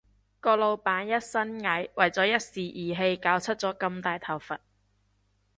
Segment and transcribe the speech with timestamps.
[0.39, 4.57] 個老闆都一身蟻，為咗一時意氣搞出咁大頭佛